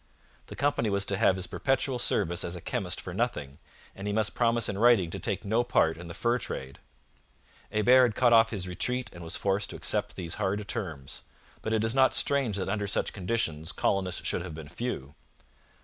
The 0.47 0.55
company 0.55 0.89
was 0.89 1.05
to 1.05 1.17
have 1.17 1.35
his 1.35 1.45
perpetual 1.45 1.99
service 1.99 2.43
as 2.43 2.55
a 2.55 2.59
chemist 2.59 2.99
for 2.99 3.13
nothing, 3.13 3.59
and 3.95 4.07
he 4.07 4.13
must 4.13 4.33
promise 4.33 4.67
in 4.67 4.79
writing 4.79 5.11
to 5.11 5.19
take 5.19 5.45
no 5.45 5.63
part 5.63 5.95
in 5.95 6.07
the 6.07 6.15
fur 6.15 6.39
trade. 6.39 6.79
Hebert 7.71 8.13
had 8.13 8.15
cut 8.15 8.33
off 8.33 8.49
his 8.49 8.67
retreat 8.67 9.11
and 9.13 9.23
was 9.23 9.35
forced 9.37 9.69
to 9.69 9.75
accept 9.75 10.15
these 10.15 10.33
hard 10.41 10.67
terms, 10.67 11.21
but 11.61 11.71
it 11.71 11.83
is 11.83 11.93
not 11.93 12.15
strange 12.15 12.57
that 12.57 12.67
under 12.67 12.87
such 12.87 13.13
conditions 13.13 13.71
colonists 13.71 14.25
should 14.25 14.41
have 14.41 14.55
been 14.55 14.69
few. 14.69 15.13